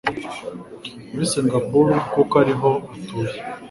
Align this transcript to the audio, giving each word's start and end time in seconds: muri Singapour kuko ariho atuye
muri 1.11 1.25
Singapour 1.31 1.87
kuko 2.13 2.33
ariho 2.43 2.71
atuye 2.95 3.35